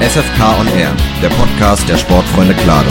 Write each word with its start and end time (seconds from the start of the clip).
SFK 0.00 0.40
on 0.60 0.68
Air, 0.68 0.94
der 1.20 1.28
Podcast 1.30 1.88
der 1.88 1.96
Sportfreunde 1.96 2.54
Klado. 2.54 2.88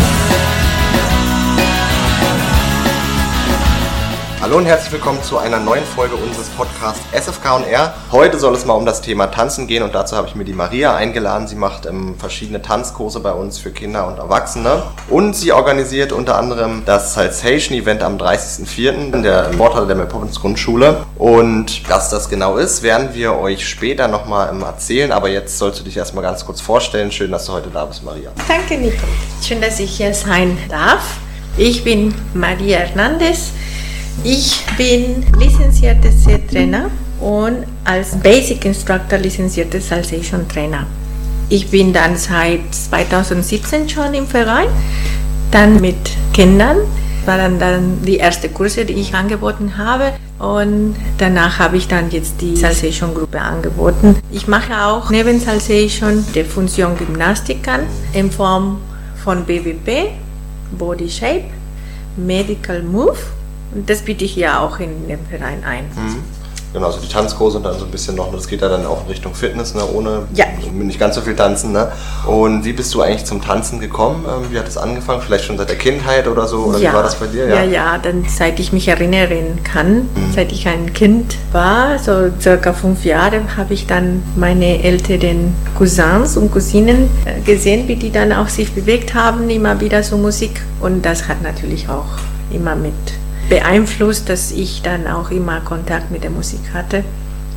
Hallo 4.39 4.57
und 4.57 4.65
herzlich 4.67 4.91
willkommen 4.91 5.21
zu 5.23 5.39
einer 5.39 5.59
neuen 5.59 5.83
Folge 5.83 6.15
unseres 6.15 6.47
Podcasts 6.49 7.01
SFK 7.11 7.55
on 7.55 7.63
Air. 7.63 7.95
Heute 8.11 8.37
soll 8.37 8.53
es 8.53 8.65
mal 8.65 8.75
um 8.75 8.85
das 8.85 9.01
Thema 9.01 9.25
Tanzen 9.27 9.65
gehen 9.65 9.81
und 9.81 9.95
dazu 9.95 10.15
habe 10.15 10.27
ich 10.27 10.35
mir 10.35 10.45
die 10.45 10.53
Maria 10.53 10.95
eingeladen. 10.95 11.47
Sie 11.47 11.55
macht 11.55 11.87
ähm, 11.87 12.13
verschiedene 12.19 12.61
Tanzkurse 12.61 13.19
bei 13.19 13.31
uns 13.31 13.57
für 13.57 13.71
Kinder 13.71 14.07
und 14.07 14.19
Erwachsene 14.19 14.83
und 15.09 15.35
sie 15.35 15.53
organisiert 15.53 16.11
unter 16.11 16.37
anderem 16.37 16.83
das 16.85 17.15
Salsation 17.15 17.75
Event 17.75 18.03
am 18.03 18.17
30.04. 18.17 19.15
in 19.15 19.23
der 19.23 19.51
Sporthalle 19.53 19.87
der 19.87 19.95
Metropolis 19.95 20.39
Grundschule. 20.39 21.03
Und 21.17 21.89
was 21.89 22.11
das 22.11 22.29
genau 22.29 22.57
ist, 22.57 22.83
werden 22.83 23.09
wir 23.13 23.33
euch 23.39 23.67
später 23.67 24.07
nochmal 24.07 24.49
ähm, 24.51 24.61
erzählen. 24.61 25.11
Aber 25.11 25.29
jetzt 25.29 25.57
sollst 25.57 25.79
du 25.79 25.83
dich 25.83 25.97
erstmal 25.97 26.23
ganz 26.23 26.45
kurz 26.45 26.61
vorstellen. 26.61 27.11
Schön, 27.11 27.31
dass 27.31 27.47
du 27.47 27.53
heute 27.53 27.71
da 27.71 27.85
bist, 27.85 28.03
Maria. 28.03 28.29
Danke, 28.47 28.77
Nico. 28.77 29.07
Schön, 29.41 29.61
dass 29.61 29.79
ich 29.79 29.97
hier 29.97 30.13
sein 30.13 30.59
darf. 30.69 31.01
Ich 31.57 31.83
bin 31.83 32.13
Maria 32.35 32.77
Hernandez. 32.77 33.51
Ich 34.23 34.65
bin 34.77 35.25
lizenzierte 35.39 36.09
C-Trainer 36.09 36.89
und 37.21 37.65
als 37.85 38.15
Basic 38.15 38.65
Instructor 38.65 39.19
lizenzierte 39.19 39.79
Salsation 39.79 40.47
Trainer. 40.47 40.87
Ich 41.49 41.69
bin 41.69 41.93
dann 41.93 42.17
seit 42.17 42.73
2017 42.73 43.87
schon 43.87 44.13
im 44.13 44.27
Verein, 44.27 44.67
dann 45.51 45.79
mit 45.79 45.95
Kindern, 46.33 46.77
waren 47.25 47.59
dann 47.59 48.01
die 48.03 48.19
ersten 48.19 48.53
Kurse, 48.53 48.85
die 48.85 48.93
ich 48.93 49.13
angeboten 49.13 49.77
habe 49.77 50.13
und 50.39 50.95
danach 51.17 51.59
habe 51.59 51.77
ich 51.77 51.87
dann 51.87 52.09
jetzt 52.11 52.41
die 52.41 52.55
Salsation 52.55 53.13
Gruppe 53.13 53.39
angeboten. 53.39 54.17
Ich 54.31 54.47
mache 54.47 54.85
auch 54.85 55.09
neben 55.09 55.39
Salsation 55.39 56.25
die 56.33 56.43
Funktion 56.43 56.97
Gymnastik 56.97 57.67
an 57.67 57.81
in 58.13 58.31
Form 58.31 58.79
von 59.23 59.45
BWP, 59.45 60.11
Body 60.77 61.09
Shape, 61.09 61.45
Medical 62.17 62.81
Move 62.81 63.17
und 63.73 63.89
das 63.89 64.01
biete 64.01 64.25
ich 64.25 64.35
ja 64.35 64.59
auch 64.59 64.79
in 64.79 65.07
dem 65.07 65.25
Verein 65.25 65.63
ein. 65.63 65.85
Mhm. 65.95 66.23
Genau, 66.73 66.87
also 66.87 66.99
die 66.99 67.07
Tanzkurse 67.07 67.57
und 67.57 67.63
dann 67.63 67.79
so 67.79 67.85
ein 67.85 67.91
bisschen 67.91 68.15
noch, 68.15 68.31
das 68.31 68.47
geht 68.47 68.61
ja 68.61 68.67
dann 68.67 68.85
auch 68.85 69.03
in 69.03 69.07
Richtung 69.07 69.33
Fitness, 69.33 69.73
ne, 69.73 69.81
ohne 69.95 70.27
ja. 70.33 70.45
nicht 70.73 70.99
ganz 70.99 71.15
so 71.15 71.21
viel 71.21 71.35
tanzen. 71.35 71.71
Ne? 71.71 71.91
Und 72.25 72.65
wie 72.65 72.73
bist 72.73 72.93
du 72.93 73.01
eigentlich 73.01 73.23
zum 73.23 73.41
Tanzen 73.41 73.79
gekommen? 73.79 74.25
Ähm, 74.27 74.51
wie 74.51 74.59
hat 74.59 74.67
es 74.67 74.77
angefangen? 74.77 75.21
Vielleicht 75.21 75.45
schon 75.45 75.57
seit 75.57 75.69
der 75.69 75.77
Kindheit 75.77 76.27
oder 76.27 76.45
so? 76.45 76.57
Oder 76.65 76.79
ja. 76.79 76.91
wie 76.91 76.95
war 76.95 77.03
das 77.03 77.15
bei 77.15 77.27
dir? 77.27 77.47
Ja, 77.47 77.55
ja, 77.55 77.63
ja 77.63 77.97
dann 77.97 78.25
seit 78.27 78.59
ich 78.59 78.73
mich 78.73 78.89
erinnern 78.89 79.59
kann, 79.63 79.95
mhm. 79.95 80.33
seit 80.35 80.51
ich 80.51 80.67
ein 80.67 80.93
Kind 80.93 81.37
war, 81.53 81.97
so 81.99 82.29
circa 82.41 82.73
fünf 82.73 83.05
Jahre, 83.05 83.41
habe 83.55 83.73
ich 83.73 83.87
dann 83.87 84.21
meine 84.35 84.83
älteren 84.83 85.55
Cousins 85.77 86.35
und 86.35 86.51
Cousinen 86.51 87.09
äh, 87.25 87.39
gesehen, 87.41 87.87
wie 87.87 87.95
die 87.95 88.11
dann 88.11 88.33
auch 88.33 88.49
sich 88.49 88.73
bewegt 88.73 89.13
haben, 89.13 89.49
immer 89.49 89.79
wieder 89.79 90.03
so 90.03 90.17
Musik. 90.17 90.61
Und 90.81 91.05
das 91.05 91.29
hat 91.29 91.41
natürlich 91.41 91.87
auch 91.87 92.05
immer 92.51 92.75
mit 92.75 92.93
beeinflusst, 93.49 94.29
dass 94.29 94.51
ich 94.51 94.81
dann 94.81 95.07
auch 95.07 95.31
immer 95.31 95.61
Kontakt 95.61 96.11
mit 96.11 96.23
der 96.23 96.31
Musik 96.31 96.59
hatte. 96.73 97.03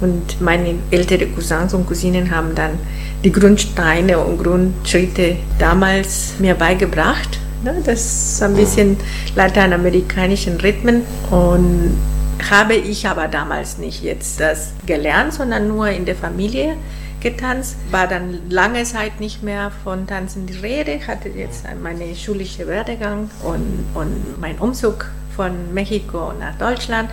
Und 0.01 0.41
meine 0.41 0.77
älteren 0.91 1.35
Cousins 1.35 1.75
und 1.75 1.87
Cousinen 1.87 2.31
haben 2.31 2.55
dann 2.55 2.79
die 3.23 3.33
Grundsteine 3.33 4.19
und 4.19 4.43
Grundschritte 4.43 5.37
damals 5.59 6.35
mir 6.39 6.55
beigebracht. 6.55 7.39
Ne? 7.63 7.83
Das 7.85 8.33
ist 8.33 8.43
ein 8.43 8.55
bisschen 8.55 8.97
lateinamerikanischen 9.35 10.59
Rhythmen 10.59 11.03
und 11.31 11.99
habe 12.51 12.75
ich 12.75 13.07
aber 13.07 13.29
damals 13.29 13.77
nicht 13.77 14.03
jetzt 14.03 14.41
das 14.41 14.73
gelernt, 14.87 15.35
sondern 15.35 15.69
nur 15.69 15.89
in 15.89 16.07
der 16.07 16.17
Familie 16.17 16.77
getanzt. 17.21 17.77
War 17.91 18.07
dann 18.07 18.39
lange 18.49 18.85
Zeit 18.85 19.21
nicht 19.21 19.43
mehr 19.43 19.71
von 19.85 20.07
Tanzen 20.07 20.47
die 20.47 20.57
Rede, 20.57 21.07
hatte 21.07 21.29
jetzt 21.29 21.65
meine 21.83 22.17
schulische 22.17 22.67
Werdegang 22.67 23.31
und, 23.45 23.85
und 23.95 24.41
mein 24.41 24.59
Umzug 24.59 25.11
von 25.41 25.73
Mexiko 25.73 26.35
nach 26.39 26.55
Deutschland. 26.59 27.09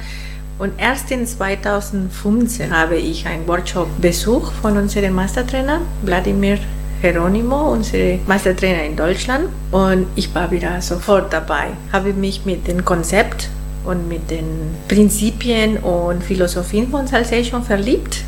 Und 0.59 0.73
erst 0.77 1.09
in 1.11 1.25
2015 1.25 2.75
habe 2.77 2.97
ich 2.97 3.25
einen 3.25 3.47
Workshop 3.47 3.87
besucht 4.01 4.53
von 4.61 4.75
unserem 4.75 5.13
Mastertrainer, 5.15 5.79
Wladimir 6.01 6.57
Geronimo, 7.01 7.71
unser 7.71 8.17
Mastertrainer 8.27 8.83
in 8.83 8.97
Deutschland. 8.97 9.45
Und 9.71 10.07
ich 10.15 10.35
war 10.35 10.51
wieder 10.51 10.81
sofort 10.81 11.31
dabei, 11.31 11.67
habe 11.93 12.11
mich 12.11 12.43
mit 12.43 12.67
dem 12.67 12.83
Konzept 12.83 13.47
und 13.85 14.09
mit 14.09 14.29
den 14.29 14.75
Prinzipien 14.89 15.77
und 15.77 16.21
Philosophien 16.21 16.89
von 16.89 17.07
Salsation 17.07 17.63
verliebt 17.63 18.25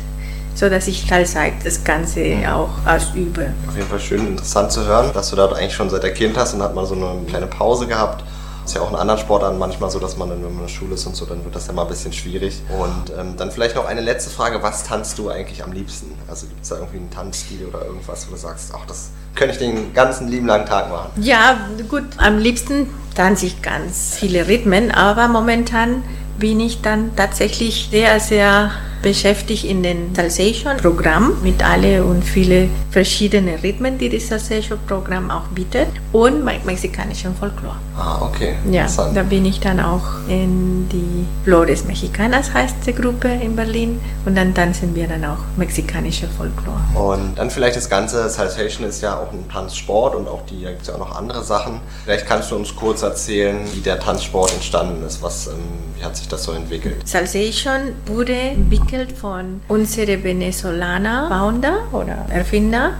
so 0.52 0.68
dass 0.68 0.88
ich 0.88 1.06
Teilzeit 1.06 1.54
das 1.64 1.82
Ganze 1.84 2.36
auch 2.46 2.70
ausübe. 2.84 3.46
Auf 3.66 3.76
jeden 3.76 3.88
Fall 3.88 4.00
schön 4.00 4.26
interessant 4.26 4.70
zu 4.70 4.84
hören, 4.84 5.10
dass 5.14 5.30
du 5.30 5.36
da 5.36 5.46
eigentlich 5.46 5.72
schon 5.72 5.88
seit 5.88 6.02
der 6.02 6.12
Kind 6.12 6.36
hast 6.36 6.52
und 6.52 6.62
hat 6.62 6.74
mal 6.74 6.84
so 6.84 6.94
eine 6.94 7.24
kleine 7.26 7.46
Pause 7.46 7.86
gehabt 7.86 8.24
ist 8.64 8.74
ja 8.74 8.82
auch 8.82 8.90
in 8.90 8.96
anderen 8.96 9.20
Sportarten 9.20 9.58
manchmal 9.58 9.90
so, 9.90 9.98
dass 9.98 10.16
man 10.16 10.28
dann, 10.28 10.38
wenn 10.38 10.54
man 10.54 10.60
in 10.60 10.66
der 10.66 10.68
Schule 10.68 10.94
ist 10.94 11.06
und 11.06 11.16
so, 11.16 11.26
dann 11.26 11.44
wird 11.44 11.54
das 11.54 11.66
ja 11.66 11.72
mal 11.72 11.82
ein 11.82 11.88
bisschen 11.88 12.12
schwierig. 12.12 12.60
Und 12.68 13.12
ähm, 13.18 13.36
dann 13.36 13.50
vielleicht 13.50 13.76
noch 13.76 13.86
eine 13.86 14.00
letzte 14.00 14.30
Frage, 14.30 14.62
was 14.62 14.84
tanzt 14.84 15.18
du 15.18 15.30
eigentlich 15.30 15.62
am 15.64 15.72
liebsten? 15.72 16.12
Also 16.28 16.46
gibt 16.46 16.62
es 16.62 16.68
da 16.68 16.76
irgendwie 16.76 16.98
einen 16.98 17.10
Tanzstil 17.10 17.66
oder 17.66 17.84
irgendwas, 17.84 18.26
wo 18.28 18.32
du 18.32 18.36
sagst, 18.38 18.72
ach, 18.74 18.86
das 18.86 19.10
könnte 19.34 19.54
ich 19.54 19.58
den 19.58 19.92
ganzen 19.94 20.28
lieben 20.28 20.46
langen 20.46 20.66
Tag 20.66 20.90
machen? 20.90 21.10
Ja, 21.16 21.58
gut, 21.88 22.04
am 22.18 22.38
liebsten 22.38 22.88
tanze 23.14 23.46
ich 23.46 23.62
ganz 23.62 24.16
viele 24.16 24.48
Rhythmen, 24.48 24.90
aber 24.90 25.28
momentan 25.28 26.02
bin 26.38 26.60
ich 26.60 26.80
dann 26.80 27.14
tatsächlich 27.16 27.88
sehr, 27.90 28.18
sehr 28.20 28.70
beschäftigt 29.02 29.64
in 29.64 29.82
den 29.82 30.14
Salsation-Programm 30.14 31.38
mit 31.42 31.62
alle 31.64 32.04
und 32.04 32.22
viele 32.22 32.68
verschiedene 32.90 33.62
Rhythmen, 33.62 33.98
die 33.98 34.08
das 34.08 34.28
Salsation-Programm 34.28 35.30
auch 35.30 35.46
bietet 35.48 35.88
und 36.12 36.44
mexikanischen 36.44 37.34
Folklore. 37.34 37.76
Ah, 37.96 38.22
okay. 38.22 38.54
Ja, 38.70 38.86
da 39.14 39.22
bin 39.22 39.44
ich 39.44 39.60
dann 39.60 39.80
auch 39.80 40.02
in 40.28 40.88
die 40.88 41.26
Flores 41.44 41.84
Mexicanas 41.84 42.52
heißt 42.52 42.76
die 42.86 42.94
Gruppe 42.94 43.28
in 43.28 43.56
Berlin 43.56 44.00
und 44.24 44.36
dann 44.36 44.54
tanzen 44.54 44.94
wir 44.94 45.06
dann 45.06 45.24
auch 45.24 45.38
mexikanische 45.56 46.28
Folklore. 46.28 46.80
Und 46.94 47.38
dann 47.38 47.50
vielleicht 47.50 47.76
das 47.76 47.88
ganze 47.88 48.28
Salsation 48.28 48.86
ist 48.86 49.02
ja 49.02 49.18
auch 49.18 49.32
ein 49.32 49.48
Tanzsport 49.48 50.14
und 50.14 50.28
auch 50.28 50.44
die, 50.46 50.62
da 50.62 50.70
gibt 50.70 50.82
es 50.82 50.88
ja 50.88 50.94
auch 50.94 50.98
noch 50.98 51.16
andere 51.16 51.42
Sachen. 51.42 51.80
Vielleicht 52.04 52.26
kannst 52.26 52.50
du 52.50 52.56
uns 52.56 52.74
kurz 52.74 53.02
erzählen, 53.02 53.58
wie 53.74 53.80
der 53.80 53.98
Tanzsport 53.98 54.52
entstanden 54.52 55.04
ist, 55.06 55.22
was, 55.22 55.48
ähm, 55.48 55.54
wie 55.96 56.04
hat 56.04 56.16
sich 56.16 56.28
das 56.28 56.44
so 56.44 56.52
entwickelt? 56.52 57.06
Salsation 57.06 57.92
wurde 58.06 58.32
entwickelt 58.32 58.89
entwickelt 58.92 59.18
von 59.18 59.60
unserem 59.68 60.22
Venezolaner 60.24 61.28
Founder 61.28 61.78
oder 61.92 62.26
Erfinder, 62.30 62.92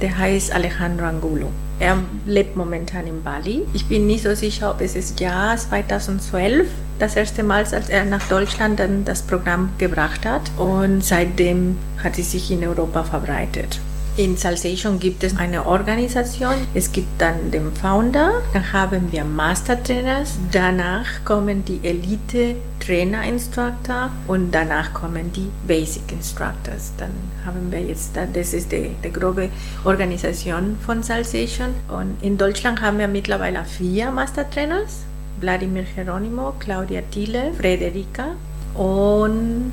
der 0.00 0.16
heißt 0.16 0.52
Alejandro 0.52 1.06
Angulo. 1.06 1.48
Er 1.80 1.98
lebt 2.24 2.56
momentan 2.56 3.06
in 3.06 3.22
Bali. 3.22 3.62
Ich 3.74 3.86
bin 3.86 4.06
nicht 4.06 4.22
so 4.22 4.34
sicher, 4.34 4.70
ob 4.70 4.80
es 4.80 4.94
ist 4.94 5.20
Jahr 5.20 5.56
2012 5.56 6.68
das 6.98 7.16
erste 7.16 7.42
Mal, 7.42 7.64
als 7.64 7.88
er 7.88 8.04
nach 8.04 8.26
Deutschland 8.28 8.78
dann 8.78 9.04
das 9.04 9.22
Programm 9.22 9.70
gebracht 9.78 10.24
hat. 10.24 10.42
Und 10.56 11.04
seitdem 11.04 11.76
hat 12.02 12.18
es 12.18 12.32
sich 12.32 12.50
in 12.50 12.66
Europa 12.66 13.02
verbreitet. 13.02 13.80
In 14.16 14.36
Salsation 14.36 15.00
gibt 15.00 15.24
es 15.24 15.36
eine 15.38 15.66
Organisation, 15.66 16.54
es 16.72 16.92
gibt 16.92 17.20
dann 17.20 17.50
den 17.50 17.72
Founder, 17.74 18.42
dann 18.52 18.72
haben 18.72 19.10
wir 19.10 19.24
Mastertrainers, 19.24 20.34
danach 20.52 21.24
kommen 21.24 21.64
die 21.64 21.80
Elite 21.82 22.54
Trainer 22.78 23.24
Instructor 23.24 24.10
und 24.28 24.52
danach 24.52 24.94
kommen 24.94 25.32
die 25.32 25.50
Basic 25.66 26.12
Instructors. 26.12 26.92
Dann 26.96 27.10
haben 27.44 27.72
wir 27.72 27.80
jetzt, 27.80 28.12
das 28.14 28.54
ist 28.54 28.70
die, 28.70 28.90
die 29.02 29.12
grobe 29.12 29.48
Organisation 29.84 30.76
von 30.86 31.02
Salsation. 31.02 31.70
Und 31.88 32.16
in 32.22 32.38
Deutschland 32.38 32.80
haben 32.82 32.98
wir 32.98 33.08
mittlerweile 33.08 33.64
vier 33.64 34.12
Mastertrainers, 34.12 35.02
Vladimir 35.40 35.86
Geronimo, 35.96 36.54
Claudia 36.60 37.02
Thiele, 37.10 37.52
Frederica 37.58 38.36
und 38.74 39.72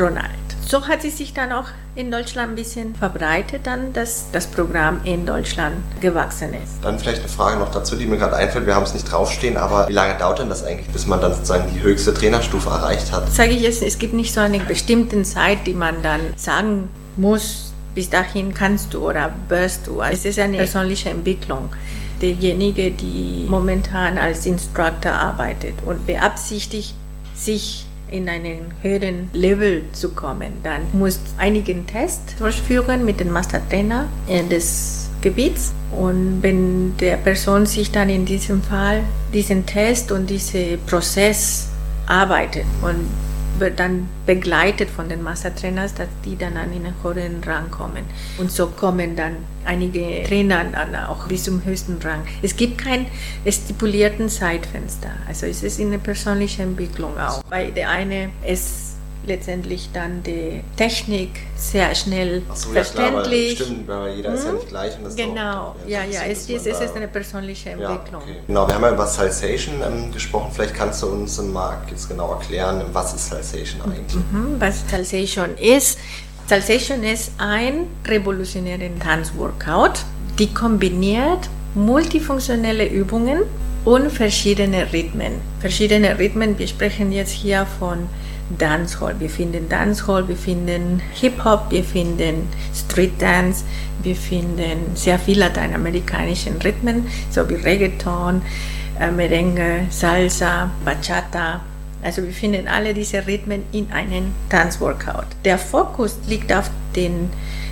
Ronald. 0.00 0.30
So 0.66 0.88
hat 0.88 1.04
es 1.04 1.18
sich 1.18 1.34
dann 1.34 1.52
auch 1.52 1.68
in 1.94 2.10
Deutschland 2.10 2.52
ein 2.52 2.54
bisschen 2.54 2.94
verbreitet, 2.94 3.62
dann, 3.64 3.92
dass 3.92 4.26
das 4.32 4.46
Programm 4.46 5.00
in 5.04 5.26
Deutschland 5.26 5.76
gewachsen 6.00 6.54
ist. 6.54 6.82
Dann 6.82 6.98
vielleicht 6.98 7.20
eine 7.20 7.28
Frage 7.28 7.58
noch 7.58 7.70
dazu, 7.70 7.96
die 7.96 8.06
mir 8.06 8.16
gerade 8.16 8.36
einfällt. 8.36 8.66
Wir 8.66 8.74
haben 8.74 8.84
es 8.84 8.94
nicht 8.94 9.10
draufstehen, 9.10 9.58
aber 9.58 9.88
wie 9.88 9.92
lange 9.92 10.16
dauert 10.18 10.38
denn 10.38 10.48
das 10.48 10.64
eigentlich, 10.64 10.88
bis 10.88 11.06
man 11.06 11.20
dann 11.20 11.34
sozusagen 11.34 11.70
die 11.74 11.82
höchste 11.82 12.14
Trainerstufe 12.14 12.70
erreicht 12.70 13.12
hat? 13.12 13.30
Sage 13.30 13.50
ich 13.50 13.60
jetzt, 13.60 13.82
es 13.82 13.98
gibt 13.98 14.14
nicht 14.14 14.32
so 14.32 14.40
eine 14.40 14.60
bestimmte 14.60 15.22
Zeit, 15.22 15.66
die 15.66 15.74
man 15.74 16.02
dann 16.02 16.20
sagen 16.36 16.88
muss, 17.16 17.72
bis 17.94 18.08
dahin 18.08 18.54
kannst 18.54 18.94
du 18.94 19.06
oder 19.06 19.30
wirst 19.48 19.86
du. 19.86 20.00
Es 20.00 20.24
ist 20.24 20.38
eine 20.38 20.56
persönliche 20.56 21.10
Entwicklung 21.10 21.68
derjenige, 22.22 22.90
die 22.90 23.46
momentan 23.48 24.16
als 24.16 24.46
Instructor 24.46 25.12
arbeitet 25.12 25.74
und 25.84 26.06
beabsichtigt, 26.06 26.94
sich 27.34 27.84
in 28.12 28.28
einen 28.28 28.74
höheren 28.82 29.30
Level 29.32 29.84
zu 29.92 30.10
kommen, 30.10 30.52
dann 30.62 30.82
muss 30.92 31.18
einigen 31.38 31.86
Test 31.86 32.20
durchführen 32.38 33.04
mit 33.04 33.20
dem 33.20 33.30
Mastertrainer 33.30 34.08
des 34.50 35.10
Gebiets. 35.22 35.72
Und 35.90 36.42
wenn 36.42 36.96
der 36.98 37.16
Person 37.16 37.66
sich 37.66 37.90
dann 37.90 38.08
in 38.08 38.24
diesem 38.24 38.62
Fall 38.62 39.02
diesen 39.32 39.66
Test 39.66 40.12
und 40.12 40.28
diesen 40.28 40.78
Prozess 40.86 41.68
arbeitet 42.06 42.66
und 42.82 43.06
wird 43.58 43.78
dann 43.78 44.08
begleitet 44.26 44.90
von 44.90 45.08
den 45.08 45.22
Mastertrainers, 45.22 45.94
dass 45.94 46.08
die 46.24 46.36
dann 46.36 46.56
an 46.56 46.72
den 46.72 46.92
höheren 47.02 47.42
Rang 47.44 47.70
kommen. 47.70 48.04
Und 48.38 48.50
so 48.50 48.66
kommen 48.68 49.16
dann 49.16 49.36
einige 49.64 50.24
Trainer 50.24 50.64
dann 50.64 50.94
auch 50.96 51.26
bis 51.26 51.44
zum 51.44 51.64
höchsten 51.64 51.98
Rang. 52.02 52.22
Es 52.42 52.56
gibt 52.56 52.78
kein 52.78 53.06
stipulierten 53.46 54.28
Zeitfenster. 54.28 55.10
Also 55.28 55.46
es 55.46 55.62
ist 55.62 55.80
eine 55.80 55.98
persönliche 55.98 56.62
Entwicklung 56.62 57.18
auch. 57.18 57.42
Weil 57.48 57.72
der 57.72 57.90
eine 57.90 58.30
ist 58.46 58.91
letztendlich 59.26 59.90
dann 59.92 60.22
die 60.22 60.62
Technik 60.76 61.30
sehr 61.56 61.94
schnell 61.94 62.42
Ach 62.50 62.56
so, 62.56 62.70
verständlich. 62.70 63.50
Ja, 63.50 63.54
klar, 63.56 63.66
stimmt, 63.66 63.88
weil 63.88 64.14
jeder 64.16 64.34
ist 64.34 64.44
ja 64.44 64.52
nicht 64.52 64.68
gleich. 64.68 64.96
Und 64.98 65.04
das 65.04 65.16
Genau, 65.16 65.60
auch, 65.60 65.74
ja, 65.86 66.04
ja, 66.04 66.22
es, 66.28 66.46
dass 66.46 66.66
es, 66.66 66.78
da- 66.78 66.84
ist 66.84 66.96
eine 66.96 67.08
persönliche 67.08 67.70
Ja, 67.70 67.92
Entwicklung. 67.92 68.22
okay. 68.22 68.36
Genau, 68.46 68.66
wir 68.66 68.74
haben 68.74 68.82
ja 68.82 68.90
über 68.92 69.06
Salsation 69.06 69.74
ähm, 69.86 70.12
gesprochen. 70.12 70.50
Vielleicht 70.52 70.74
kannst 70.74 71.02
du 71.02 71.06
uns, 71.08 71.38
ähm, 71.38 71.52
Marc, 71.52 71.90
jetzt 71.90 72.08
genau 72.08 72.32
erklären, 72.32 72.82
was 72.92 73.14
ist 73.14 73.28
Salsation 73.28 73.80
eigentlich? 73.82 74.14
Mhm, 74.32 74.56
Was 74.58 74.82
Salsation 74.90 75.56
ist. 75.56 75.98
Salsation 76.48 77.04
ist 77.04 77.32
ein 77.38 77.86
revolutionärer 78.06 78.90
Tanzworkout, 78.98 80.00
die 80.38 80.52
kombiniert 80.52 81.48
multifunktionelle 81.74 82.86
Übungen 82.88 83.42
und 83.84 84.10
verschiedene 84.10 84.92
Rhythmen. 84.92 85.34
Verschiedene 85.60 86.18
Rhythmen, 86.18 86.58
wir 86.58 86.66
sprechen 86.66 87.12
jetzt 87.12 87.30
hier 87.30 87.66
von 87.78 88.08
Dancehall. 88.58 89.18
Wir 89.18 89.30
finden 89.30 89.68
Dancehall, 89.68 90.28
wir 90.28 90.36
finden 90.36 91.00
Hip-Hop, 91.14 91.70
wir 91.70 91.84
finden 91.84 92.48
Street 92.74 93.20
Dance, 93.20 93.64
wir 94.02 94.16
finden 94.16 94.94
sehr 94.94 95.18
viele 95.18 95.40
lateinamerikanischen 95.40 96.60
Rhythmen, 96.62 97.06
so 97.30 97.48
wie 97.48 97.54
Reggaeton, 97.54 98.42
äh, 99.00 99.10
Merengue, 99.10 99.86
Salsa, 99.90 100.70
Bachata, 100.84 101.60
also 102.02 102.24
wir 102.24 102.32
finden 102.32 102.66
alle 102.66 102.94
diese 102.94 103.26
Rhythmen 103.26 103.62
in 103.70 103.90
einem 103.92 104.34
Tanzworkout. 104.48 105.26
Der 105.44 105.56
Fokus 105.56 106.18
liegt 106.26 106.52
auf 106.52 106.68
dem 106.96 107.30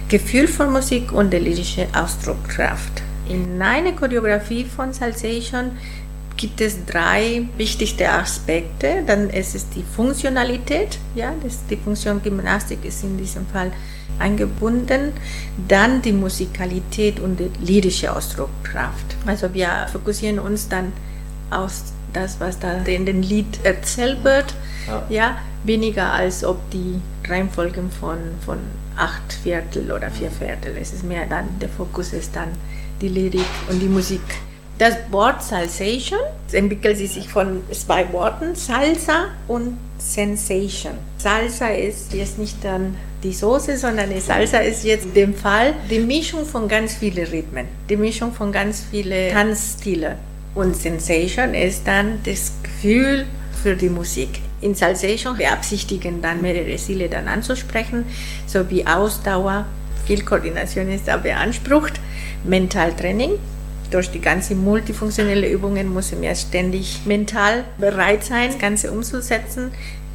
Gefühl 0.09 0.47
von 0.47 0.73
Musik 0.73 1.12
und 1.12 1.33
der 1.33 1.41
lyrischen 1.41 1.93
Ausdruckskraft. 1.94 3.03
In 3.29 3.61
einer 3.61 3.93
Choreografie 3.93 4.65
von 4.65 4.93
Salsation 4.93 5.73
gibt 6.40 6.62
es 6.62 6.87
drei 6.87 7.42
wichtigste 7.58 8.10
Aspekte. 8.10 9.02
Dann 9.06 9.28
ist 9.28 9.54
es 9.54 9.69
die 9.69 9.82
Funktionalität, 9.82 10.98
ja, 11.14 11.34
das, 11.42 11.58
die 11.69 11.76
Funktion 11.76 12.22
Gymnastik 12.22 12.82
ist 12.84 13.04
in 13.04 13.19
diesem 13.19 13.46
Fall 13.46 13.70
eingebunden. 14.19 15.12
Dann 15.69 16.00
die 16.00 16.12
Musikalität 16.12 17.20
und 17.20 17.38
die 17.38 17.50
lyrische 17.62 18.10
Ausdruckskraft. 18.16 19.16
Also 19.26 19.52
wir 19.52 19.87
fokussieren 19.92 20.38
uns 20.38 20.66
dann 20.66 20.92
aus 21.50 21.84
das, 22.14 22.40
was 22.40 22.58
da 22.58 22.78
in 22.84 23.04
dem 23.04 23.20
Lied 23.20 23.60
erzählt 23.62 24.25
wird, 24.25 24.54
Ja. 24.88 25.02
ja. 25.10 25.38
weniger 25.64 26.10
als 26.10 26.42
ob 26.42 26.58
die 26.70 27.00
Reihenfolgen 27.28 27.90
von, 27.90 28.16
von 28.46 28.56
acht 28.96 29.34
Viertel 29.42 29.92
oder 29.92 30.10
vier 30.10 30.31
Viertel. 30.31 30.75
Es 30.81 30.94
ist 30.94 31.04
mehr 31.04 31.26
dann, 31.26 31.46
der 31.60 31.69
Fokus 31.69 32.14
ist 32.14 32.34
dann 32.34 32.48
die 33.02 33.08
Lyrik 33.08 33.44
und 33.69 33.78
die 33.78 33.88
Musik. 33.88 34.22
Das 34.81 34.94
Wort 35.11 35.43
Salsation 35.43 36.21
entwickelt 36.53 36.97
sich 36.97 37.29
von 37.29 37.61
zwei 37.71 38.11
Worten, 38.15 38.55
Salsa 38.55 39.27
und 39.47 39.77
Sensation. 39.99 40.94
Salsa 41.19 41.69
ist 41.69 42.15
jetzt 42.15 42.38
nicht 42.38 42.65
dann 42.65 42.97
die 43.23 43.35
Soße, 43.35 43.77
sondern 43.77 44.09
die 44.09 44.21
Salsa 44.21 44.61
ist 44.61 44.82
jetzt 44.85 45.05
in 45.05 45.12
dem 45.12 45.35
Fall 45.35 45.75
die 45.91 45.99
Mischung 45.99 46.47
von 46.47 46.67
ganz 46.67 46.94
vielen 46.94 47.27
Rhythmen, 47.27 47.67
die 47.91 47.99
Mischung 47.99 48.32
von 48.32 48.53
ganz 48.53 48.82
vielen 48.91 49.31
Tanzstilen. 49.31 50.15
Und 50.55 50.75
Sensation 50.75 51.53
ist 51.53 51.87
dann 51.87 52.21
das 52.25 52.50
Gefühl 52.62 53.26
für 53.62 53.76
die 53.76 53.91
Musik. 53.91 54.41
In 54.62 54.75
Salsation 54.75 55.37
beabsichtigen 55.37 56.23
dann 56.23 56.41
mehrere 56.41 56.76
Ziele 56.76 57.11
dann 57.11 57.29
anzusprechen, 57.29 58.06
sowie 58.47 58.87
Ausdauer, 58.87 59.67
viel 60.06 60.25
Koordination 60.25 60.91
ist 60.91 61.06
da 61.06 61.19
beansprucht, 61.19 62.00
Mentaltraining. 62.44 63.33
Durch 63.90 64.10
die 64.10 64.20
ganzen 64.20 64.62
multifunktionelle 64.62 65.48
Übungen 65.48 65.92
muss 65.92 66.12
man 66.12 66.22
ja 66.22 66.34
ständig 66.34 67.00
mental 67.06 67.64
bereit 67.78 68.22
sein, 68.22 68.50
das 68.50 68.58
Ganze 68.58 68.92
umzusetzen. 68.92 69.72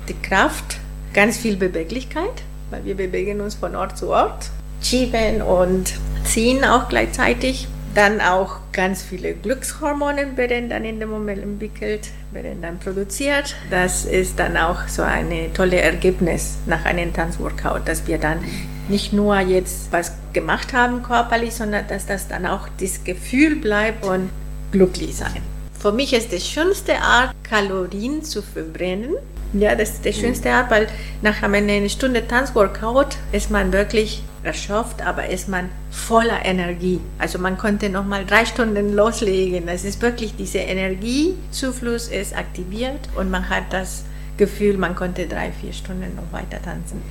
Die 0.07 0.13
Kraft, 0.13 0.77
ganz 1.13 1.37
viel 1.37 1.57
Beweglichkeit, 1.57 2.43
weil 2.69 2.85
wir 2.85 2.95
bewegen 2.95 3.41
uns 3.41 3.55
von 3.55 3.75
Ort 3.75 3.97
zu 3.97 4.09
Ort, 4.09 4.49
schieben 4.81 5.41
und 5.41 5.93
ziehen 6.23 6.63
auch 6.63 6.87
gleichzeitig. 6.87 7.67
Dann 7.95 8.19
auch 8.19 8.57
ganz 8.73 9.03
viele 9.03 9.33
Glückshormone 9.33 10.35
werden 10.35 10.69
dann 10.69 10.83
in 10.83 10.99
dem 10.99 11.09
Moment 11.09 11.41
entwickelt, 11.41 12.09
werden 12.31 12.61
dann 12.61 12.77
produziert. 12.77 13.55
Das 13.69 14.03
ist 14.03 14.37
dann 14.37 14.57
auch 14.57 14.87
so 14.87 15.01
ein 15.01 15.31
tolles 15.53 15.81
Ergebnis 15.81 16.57
nach 16.65 16.83
einem 16.83 17.13
Tanzworkout, 17.13 17.81
dass 17.85 18.05
wir 18.05 18.17
dann 18.17 18.39
nicht 18.87 19.13
nur 19.13 19.39
jetzt 19.39 19.91
was 19.91 20.13
gemacht 20.33 20.73
haben 20.73 21.03
körperlich, 21.03 21.53
sondern 21.53 21.87
dass 21.87 22.05
das 22.05 22.27
dann 22.27 22.45
auch 22.45 22.67
das 22.79 23.03
Gefühl 23.03 23.55
bleibt 23.55 24.05
und 24.05 24.29
glücklich 24.71 25.15
sein. 25.15 25.41
Für 25.79 25.91
mich 25.91 26.13
ist 26.13 26.31
die 26.31 26.39
schönste 26.39 26.97
Art, 26.99 27.35
Kalorien 27.43 28.23
zu 28.23 28.41
verbrennen. 28.41 29.15
Ja, 29.53 29.75
das 29.75 29.91
ist 29.91 30.05
die 30.05 30.13
schönste 30.13 30.51
Art, 30.51 30.69
weil 30.71 30.87
nach 31.21 31.41
einer 31.43 31.89
Stunde 31.89 32.27
Tanzworkout 32.27 33.17
ist 33.31 33.51
man 33.51 33.71
wirklich 33.71 34.23
erschöpft, 34.43 35.01
aber 35.01 35.29
ist 35.29 35.47
man 35.47 35.69
voller 35.91 36.43
Energie. 36.43 36.99
Also 37.19 37.39
man 37.39 37.57
konnte 37.57 37.89
noch 37.89 38.05
mal 38.05 38.25
drei 38.25 38.45
Stunden 38.45 38.93
loslegen. 38.93 39.67
Das 39.67 39.85
ist 39.85 40.01
wirklich 40.01 40.35
diese 40.35 40.59
Energiezufluss 40.59 42.07
ist 42.07 42.35
aktiviert 42.35 43.09
und 43.15 43.31
man 43.31 43.49
hat 43.49 43.71
das 43.71 44.03
Gefühl, 44.37 44.77
man 44.77 44.95
konnte 44.95 45.27
drei, 45.27 45.51
vier 45.51 45.71
Stunden 45.71 46.15
noch 46.15 46.31
weiter 46.31 46.61
tanzen. 46.61 47.01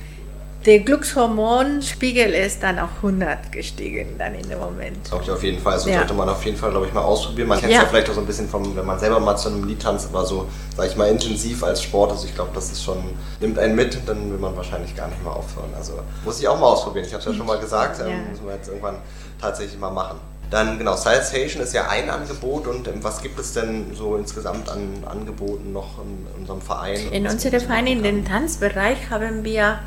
Der 0.65 0.79
Glückshormonspiegel 0.79 2.33
ist 2.33 2.63
dann 2.63 2.79
auf 2.79 2.89
100 2.97 3.51
gestiegen 3.51 4.15
dann 4.17 4.33
in 4.33 4.49
dem 4.49 4.57
Moment. 4.57 5.03
Glaube 5.07 5.23
ich 5.23 5.29
auf 5.31 5.43
jeden 5.43 5.59
Fall. 5.61 5.73
Also 5.73 5.89
Ja. 5.89 5.97
sollte 5.99 6.13
man 6.15 6.27
auf 6.27 6.43
jeden 6.43 6.57
Fall, 6.57 6.71
glaube 6.71 6.87
ich, 6.87 6.93
mal 6.93 7.01
ausprobieren. 7.03 7.49
Man 7.49 7.59
kennt 7.59 7.71
es 7.71 7.77
Ja. 7.77 7.83
ja 7.83 7.87
vielleicht 7.89 8.09
auch 8.09 8.15
so 8.15 8.21
ein 8.21 8.25
bisschen 8.25 8.49
vom, 8.49 8.75
wenn 8.75 8.85
man 8.85 8.97
selber 8.99 9.19
mal 9.19 9.35
zu 9.37 9.49
einem 9.49 9.63
Lied 9.67 9.81
tanzt, 9.81 10.07
aber 10.11 10.25
so, 10.25 10.47
sag 10.75 10.87
ich 10.87 10.95
mal, 10.95 11.07
intensiv 11.09 11.63
als 11.63 11.83
Sport. 11.83 12.11
Also 12.11 12.25
ich 12.25 12.33
glaube, 12.33 12.49
das 12.55 12.71
ist 12.71 12.83
schon, 12.83 12.97
nimmt 13.39 13.59
einen 13.59 13.75
mit, 13.75 13.99
dann 14.07 14.31
will 14.31 14.39
man 14.39 14.55
wahrscheinlich 14.57 14.95
gar 14.95 15.07
nicht 15.07 15.21
mehr 15.23 15.33
aufhören. 15.33 15.69
Also 15.77 15.93
muss 16.23 16.39
ich 16.39 16.47
auch 16.47 16.59
mal 16.59 16.67
ausprobieren. 16.67 17.05
Ich 17.05 17.13
habe 17.13 17.19
es 17.21 17.25
ja 17.27 17.33
schon 17.35 17.45
mal 17.45 17.59
gesagt, 17.59 17.99
ähm, 18.01 18.07
Ja. 18.09 18.15
müssen 18.31 18.47
wir 18.47 18.55
jetzt 18.55 18.67
irgendwann 18.67 18.97
tatsächlich 19.39 19.79
mal 19.79 19.91
machen. 19.91 20.17
Dann 20.49 20.77
genau, 20.79 20.95
Salsation 20.95 21.61
ist 21.61 21.73
ja 21.73 21.89
ein 21.89 22.09
Angebot 22.09 22.67
und 22.67 22.87
ähm, 22.87 23.03
was 23.03 23.21
gibt 23.21 23.39
es 23.39 23.53
denn 23.53 23.93
so 23.95 24.15
insgesamt 24.15 24.69
an 24.69 25.03
Angeboten 25.05 25.73
noch 25.73 25.99
in 25.99 26.25
unserem 26.39 26.61
Verein? 26.61 26.99
In 27.11 27.27
unserem 27.27 27.59
Verein, 27.61 27.87
in 27.87 28.01
dem 28.03 28.25
Tanzbereich, 28.25 29.09
haben 29.09 29.43
wir, 29.43 29.79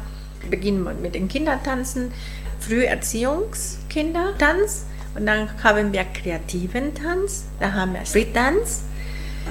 beginnen 0.50 0.84
wir 0.84 0.94
mit 0.94 1.14
den 1.14 1.28
Kindertanzen, 1.28 2.10
Früherziehungskindertanz 2.60 4.86
und 5.14 5.26
dann 5.26 5.48
haben 5.62 5.92
wir 5.92 6.04
kreativen 6.04 6.94
Tanz, 6.94 7.44
da 7.60 7.72
haben 7.72 7.92
wir 7.94 8.04
Street 8.04 8.34
Dance. 8.34 8.80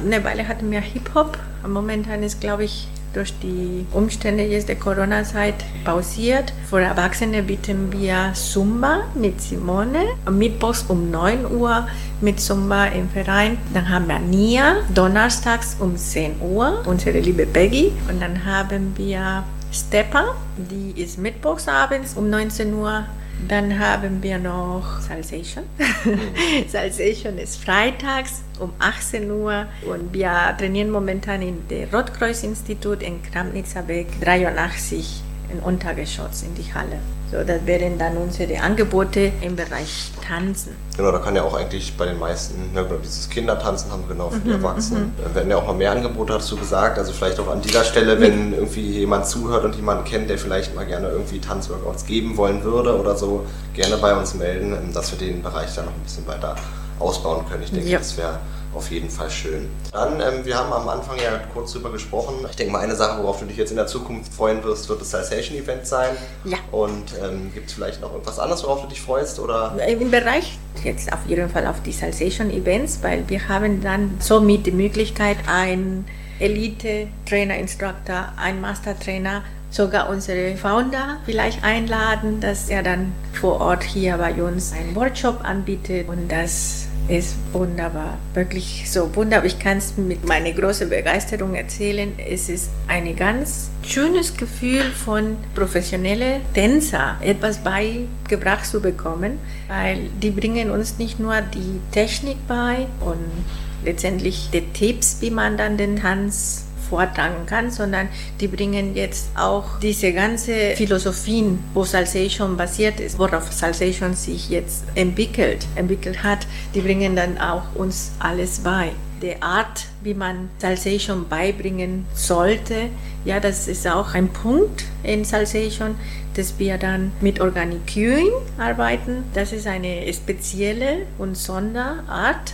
Eine 0.04 0.22
Weile 0.24 0.48
hatten 0.48 0.72
wir 0.72 0.80
Hip-Hop, 0.80 1.38
momentan 1.68 2.24
ist, 2.24 2.40
glaube 2.40 2.64
ich, 2.66 2.88
durch 3.14 3.34
die 3.40 3.86
Umstände 3.94 4.44
jetzt 4.44 4.70
der 4.70 4.76
Corona-Zeit 4.76 5.56
pausiert. 5.84 6.54
Für 6.70 6.82
Erwachsene 6.82 7.42
bieten 7.42 7.92
wir 7.92 8.32
Zumba 8.34 9.06
mit 9.16 9.42
Simone, 9.42 10.04
Mittwochs 10.30 10.86
um 10.88 11.10
9 11.10 11.52
Uhr 11.52 11.88
mit 12.22 12.40
Zumba 12.40 12.86
im 12.86 13.10
Verein. 13.10 13.58
Dann 13.74 13.90
haben 13.90 14.08
wir 14.08 14.20
Nia, 14.20 14.76
donnerstags 14.94 15.78
um 15.80 15.98
10 15.98 16.42
Uhr, 16.42 16.84
unsere 16.86 17.20
liebe 17.20 17.48
Peggy. 17.48 17.92
Und 18.08 18.22
dann 18.22 18.46
haben 18.46 18.94
wir 18.98 19.44
Steppa, 19.72 20.36
die 20.58 21.02
ist 21.02 21.18
mittwochs 21.18 21.68
abends 21.68 22.14
um 22.16 22.30
19 22.30 22.74
Uhr. 22.74 23.06
Dann 23.48 23.78
haben 23.78 24.24
wir 24.24 24.40
noch 24.40 25.00
Salsation. 25.00 25.66
Salsation 26.68 27.38
ist 27.38 27.64
freitags 27.64 28.42
um 28.60 28.74
18 28.80 29.30
Uhr 29.30 29.68
und 29.88 30.12
wir 30.12 30.56
trainieren 30.58 30.90
momentan 30.90 31.44
in 31.44 31.68
der 31.68 31.94
Rotkreuz-Institut 31.94 33.04
in 33.04 33.22
Kramnitzer 33.22 33.88
Weg 33.88 34.08
83 34.22 35.22
in 35.52 35.60
Untergeschoss 35.60 36.44
in 36.44 36.56
die 36.56 36.74
Halle. 36.74 37.00
So, 37.30 37.44
das 37.44 37.66
wären 37.66 37.98
dann 37.98 38.16
unsere 38.16 38.58
Angebote 38.62 39.34
im 39.42 39.56
Bereich 39.58 40.12
Tanzen. 40.26 40.76
Genau, 40.96 41.12
da 41.12 41.20
kann 41.20 41.36
ja 41.36 41.44
auch 41.44 41.54
eigentlich 41.56 41.96
bei 41.98 42.06
den 42.06 42.18
meisten, 42.18 42.72
ne, 42.74 42.86
dieses 43.04 43.30
Kindertanzen 43.30 43.92
haben 43.92 44.04
wir 44.08 44.16
genau 44.16 44.30
für 44.30 44.40
die 44.40 44.48
Mhm, 44.48 44.56
Erwachsenen. 44.56 45.14
Da 45.22 45.36
werden 45.36 45.50
ja 45.52 45.58
auch 45.58 45.68
mal 45.68 45.74
mehr 45.74 45.92
Angebote 45.92 46.34
dazu 46.34 46.56
gesagt. 46.56 46.98
Also 46.98 47.12
vielleicht 47.12 47.38
auch 47.42 47.50
an 47.50 47.62
dieser 47.62 47.84
Stelle, 47.84 48.20
wenn 48.22 48.54
irgendwie 48.54 49.00
jemand 49.00 49.28
zuhört 49.28 49.66
und 49.66 49.76
jemanden 49.76 50.06
kennt, 50.06 50.30
der 50.30 50.38
vielleicht 50.38 50.74
mal 50.74 50.86
gerne 50.86 51.10
irgendwie 51.10 51.40
Tanzworkouts 51.40 52.06
geben 52.06 52.38
wollen 52.38 52.64
würde 52.64 52.98
oder 52.98 53.18
so, 53.18 53.46
gerne 53.74 53.98
bei 53.98 54.16
uns 54.16 54.34
melden, 54.34 54.74
ähm, 54.74 54.94
dass 54.94 55.12
wir 55.12 55.20
den 55.20 55.44
Bereich 55.44 55.76
dann 55.76 55.86
noch 55.86 55.94
ein 55.94 56.02
bisschen 56.04 56.26
weiter 56.28 56.56
ausbauen 57.00 57.46
können. 57.50 57.64
Ich 57.64 57.72
denke, 57.72 57.90
Ja. 57.90 57.98
das 57.98 58.18
wäre 58.18 58.40
auf 58.78 58.92
jeden 58.92 59.10
Fall 59.10 59.30
schön. 59.30 59.70
Dann, 59.92 60.22
ähm, 60.22 60.46
wir 60.46 60.56
haben 60.56 60.72
am 60.72 60.88
Anfang 60.88 61.18
ja 61.18 61.40
kurz 61.54 61.74
drüber 61.74 61.92
gesprochen. 61.92 62.46
Ich 62.50 62.56
denke 62.56 62.72
mal, 62.72 62.80
eine 62.80 62.96
Sache, 62.96 63.22
worauf 63.22 63.40
du 63.40 63.46
dich 63.46 63.58
jetzt 63.58 63.72
in 63.72 63.76
der 63.76 63.88
Zukunft 63.88 64.32
freuen 64.34 64.64
wirst, 64.64 64.88
wird 64.88 65.02
das 65.02 65.12
Salsation-Event 65.12 65.86
sein. 65.88 66.16
Ja. 66.46 66.58
Und 66.72 67.16
ähm, 67.24 67.52
gibt 67.54 67.68
es 67.68 67.74
vielleicht 67.74 68.02
noch 68.02 68.12
irgendwas 68.12 68.40
anderes, 68.40 68.64
worauf 68.64 68.84
du 68.84 68.88
dich 68.88 69.02
freust? 69.02 69.40
Oder? 69.40 69.76
Im 69.88 70.12
Bereich 70.12 70.60
jetzt 70.84 71.12
auf 71.12 71.20
jeden 71.28 71.50
Fall 71.50 71.66
auf 71.66 71.82
die 71.82 71.92
Salsation 71.92 72.52
Events, 72.52 73.00
weil 73.02 73.28
wir 73.28 73.48
haben 73.50 73.82
dann 73.82 74.18
somit 74.20 74.66
die 74.68 74.72
Möglichkeit, 74.72 75.38
ein 75.48 76.06
Elite-Trainer, 76.40 77.58
Instructor, 77.58 78.32
ein 78.38 78.62
Master-Trainer, 78.62 79.44
sogar 79.70 80.10
unsere 80.10 80.56
Founder 80.56 81.18
vielleicht 81.26 81.64
einladen, 81.64 82.40
dass 82.40 82.70
er 82.70 82.84
dann 82.84 83.12
vor 83.34 83.60
Ort 83.60 83.84
hier 83.84 84.18
bei 84.18 84.34
uns 84.34 84.72
einen 84.72 84.96
Workshop 84.96 85.44
anbietet 85.44 86.08
und 86.08 86.32
das 86.32 86.87
ist 87.08 87.36
wunderbar, 87.54 88.18
wirklich 88.34 88.90
so 88.90 89.16
wunderbar. 89.16 89.46
Ich 89.46 89.60
kann 89.60 89.78
es 89.78 89.96
mit 89.98 90.28
meiner 90.28 90.52
großen 90.52 90.90
Begeisterung 90.90 91.56
erzählen. 91.56 92.14
Es 92.18 92.50
ist 92.50 92.70
ein 92.88 93.16
ganz 93.16 93.70
schönes 93.84 94.36
Gefühl 94.36 94.84
von 94.84 95.38
professionellen 95.56 96.42
Tänzer 96.54 97.16
etwas 97.22 97.60
beigebracht 97.60 98.66
zu 98.66 98.82
bekommen, 98.82 99.40
weil 99.68 100.10
die 100.22 100.32
bringen 100.32 100.70
uns 100.70 100.98
nicht 100.98 101.20
nur 101.20 101.42
die 101.42 101.80
Technik 101.92 102.38
bei 102.48 102.88
und 103.00 103.46
letztendlich 103.86 104.50
die 104.52 104.62
Tipps, 104.74 105.18
wie 105.22 105.32
man 105.32 105.58
dann 105.58 105.78
den 105.78 105.98
Tanz 105.98 106.67
vortragen 106.90 107.46
kann, 107.46 107.72
sondern 107.72 108.08
die 108.40 108.48
bringen 108.48 108.96
jetzt 108.96 109.30
auch 109.36 109.80
diese 109.80 110.14
ganze 110.14 110.76
Philosophien, 110.76 111.64
wo 111.74 111.84
Salsation 111.84 112.58
basiert 112.58 113.00
ist, 113.00 113.20
worauf 113.20 113.52
Salsation 113.52 114.14
sich 114.14 114.50
jetzt 114.50 114.84
entwickelt, 114.96 115.66
entwickelt 115.76 116.24
hat, 116.24 116.48
die 116.74 116.82
bringen 116.82 117.16
dann 117.16 117.38
auch 117.38 117.64
uns 117.76 118.12
alles 118.20 118.60
bei. 118.60 118.92
Die 119.22 119.42
Art, 119.42 119.86
wie 120.04 120.14
man 120.14 120.50
Salsation 120.60 121.28
beibringen 121.28 122.06
sollte, 122.14 122.90
ja, 123.26 123.40
das 123.40 123.68
ist 123.68 123.88
auch 123.88 124.14
ein 124.14 124.30
Punkt 124.30 124.86
in 125.02 125.26
Salsation, 125.26 125.96
dass 126.36 126.60
wir 126.60 126.78
dann 126.78 127.12
mit 127.20 127.42
Organic 127.42 127.88
Cueing 127.92 128.30
arbeiten. 128.60 129.24
Das 129.34 129.52
ist 129.54 129.66
eine 129.66 130.14
spezielle 130.14 131.08
und 131.18 131.36
Sonderart 131.36 132.54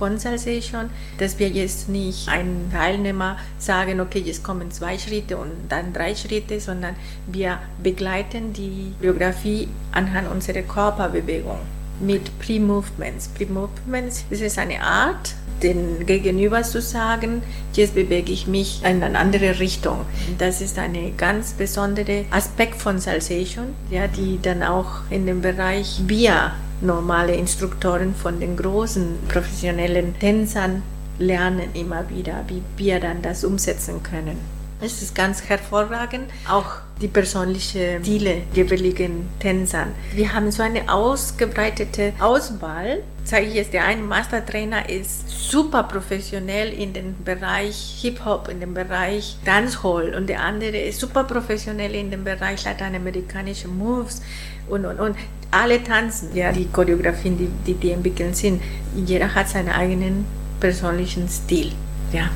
von 0.00 0.18
Salsation, 0.18 0.88
dass 1.18 1.38
wir 1.38 1.48
jetzt 1.48 1.90
nicht 1.90 2.26
einen 2.28 2.72
Teilnehmer 2.72 3.36
sagen, 3.58 4.00
okay, 4.00 4.20
jetzt 4.20 4.42
kommen 4.42 4.70
zwei 4.70 4.98
Schritte 4.98 5.36
und 5.36 5.52
dann 5.68 5.92
drei 5.92 6.14
Schritte, 6.14 6.58
sondern 6.58 6.96
wir 7.26 7.58
begleiten 7.82 8.54
die 8.54 8.94
Biografie 8.98 9.68
anhand 9.92 10.28
unserer 10.30 10.62
Körperbewegung 10.62 11.58
mit 12.00 12.38
Pre-Movements. 12.38 13.28
Pre-Movements 13.28 14.24
ist 14.30 14.58
eine 14.58 14.80
Art, 14.80 15.34
den 15.62 16.06
Gegenüber 16.06 16.62
zu 16.62 16.80
sagen, 16.80 17.42
jetzt 17.74 17.94
bewege 17.94 18.32
ich 18.32 18.46
mich 18.46 18.82
in 18.82 19.02
eine 19.02 19.18
andere 19.18 19.58
Richtung. 19.58 20.06
Das 20.38 20.62
ist 20.62 20.78
ein 20.78 21.14
ganz 21.18 21.52
besonderer 21.52 22.24
Aspekt 22.30 22.80
von 22.80 22.98
Salsation, 22.98 23.74
ja, 23.90 24.06
die 24.06 24.38
dann 24.40 24.62
auch 24.62 25.02
in 25.10 25.26
dem 25.26 25.42
Bereich 25.42 26.00
Bier 26.06 26.52
normale 26.80 27.34
Instruktoren 27.34 28.14
von 28.14 28.40
den 28.40 28.56
großen 28.56 29.18
professionellen 29.28 30.18
Tänzern 30.18 30.82
lernen 31.18 31.70
immer 31.74 32.08
wieder, 32.08 32.44
wie 32.48 32.62
wir 32.76 33.00
dann 33.00 33.22
das 33.22 33.44
umsetzen 33.44 34.02
können. 34.02 34.38
Es 34.82 35.02
ist 35.02 35.14
ganz 35.14 35.42
hervorragend, 35.42 36.30
auch 36.48 36.76
die 37.02 37.08
persönlichen 37.08 38.02
Ziele 38.02 38.42
jeweiligen 38.54 39.28
Tänzern. 39.38 39.92
Wir 40.14 40.32
haben 40.32 40.50
so 40.50 40.62
eine 40.62 40.90
ausgebreitete 40.90 42.14
Auswahl. 42.18 43.02
Sage 43.22 43.44
ich 43.44 43.54
jetzt, 43.54 43.74
der 43.74 43.84
eine 43.84 44.00
Mastertrainer 44.00 44.88
ist 44.88 45.28
super 45.28 45.82
professionell 45.82 46.72
in 46.72 46.94
dem 46.94 47.14
Bereich 47.22 47.98
Hip-Hop, 48.00 48.48
in 48.48 48.60
dem 48.60 48.72
Bereich 48.72 49.36
Dancehall 49.44 50.14
und 50.14 50.28
der 50.28 50.40
andere 50.40 50.78
ist 50.78 50.98
super 50.98 51.24
professionell 51.24 51.94
in 51.94 52.10
dem 52.10 52.24
Bereich 52.24 52.64
lateinamerikanische 52.64 53.68
Moves 53.68 54.22
und, 54.68 54.86
und, 54.86 54.98
und 54.98 55.16
alle 55.50 55.82
tanzen, 55.82 56.34
ja, 56.34 56.52
die 56.52 56.66
Choreografien, 56.66 57.36
die, 57.36 57.48
die 57.66 57.74
die 57.74 57.90
entwickeln 57.90 58.34
sind. 58.34 58.62
Jeder 58.94 59.34
hat 59.34 59.48
seinen 59.48 59.70
eigenen 59.70 60.24
persönlichen 60.60 61.28
Stil, 61.28 61.72
ja. 62.12 62.30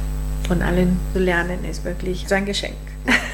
Von 0.46 0.60
allen 0.60 1.00
zu 1.12 1.20
lernen 1.20 1.64
ist 1.64 1.84
wirklich 1.84 2.26
so 2.28 2.34
ein 2.34 2.44
Geschenk. 2.44 2.74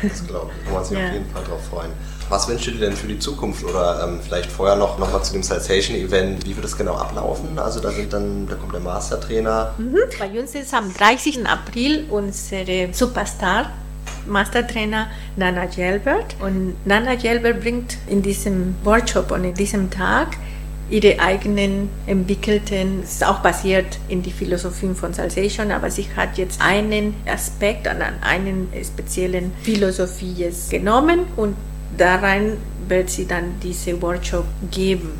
Das 0.02 0.26
glaube 0.26 0.50
ich, 0.56 0.64
kann 0.64 0.74
man 0.74 0.84
sich 0.84 0.98
ja. 0.98 1.06
auf 1.06 1.12
jeden 1.12 1.30
Fall 1.30 1.42
darauf 1.44 1.64
freuen. 1.66 1.90
Was 2.28 2.48
wünschst 2.48 2.68
du 2.68 2.70
dir 2.72 2.80
denn 2.80 2.92
für 2.92 3.08
die 3.08 3.18
Zukunft 3.18 3.64
oder 3.64 4.04
ähm, 4.04 4.20
vielleicht 4.22 4.50
vorher 4.50 4.76
noch, 4.76 4.98
noch 4.98 5.12
mal 5.12 5.22
zu 5.22 5.32
dem 5.32 5.42
Salsation 5.42 5.96
Event, 5.96 6.46
wie 6.46 6.54
wird 6.54 6.64
das 6.64 6.76
genau 6.76 6.94
ablaufen? 6.94 7.58
Also 7.58 7.80
da 7.80 7.90
sind 7.90 8.12
dann, 8.12 8.46
da 8.46 8.54
kommt 8.54 8.72
der 8.72 8.80
Mastertrainer. 8.80 9.74
Mhm. 9.78 9.96
Bei 10.18 10.40
uns 10.40 10.54
ist 10.54 10.72
am 10.72 10.94
30. 10.94 11.46
April 11.46 12.06
unsere 12.08 12.92
Superstar 12.92 13.70
Mastertrainer 14.26 15.08
Nana 15.36 15.66
Gelbert. 15.66 16.36
Und 16.40 16.74
Nana 16.84 17.14
Gelbert 17.14 17.60
bringt 17.60 17.98
in 18.06 18.22
diesem 18.22 18.74
Workshop 18.84 19.30
und 19.30 19.44
in 19.44 19.54
diesem 19.54 19.90
Tag 19.90 20.36
ihre 20.90 21.20
eigenen 21.20 21.88
entwickelten, 22.06 23.00
es 23.04 23.12
ist 23.12 23.24
auch 23.24 23.38
basiert 23.38 23.98
in 24.08 24.22
die 24.22 24.32
Philosophien 24.32 24.96
von 24.96 25.14
Salsation, 25.14 25.70
aber 25.70 25.90
sie 25.90 26.06
hat 26.16 26.36
jetzt 26.36 26.60
einen 26.60 27.14
Aspekt 27.26 27.86
an 27.86 28.02
einen 28.22 28.68
speziellen 28.84 29.52
Philosophie 29.62 30.32
jetzt 30.32 30.70
genommen 30.70 31.20
und 31.36 31.54
daran 31.96 32.56
wird 32.88 33.08
sie 33.08 33.26
dann 33.26 33.54
diese 33.62 34.02
Workshop 34.02 34.46
geben. 34.70 35.12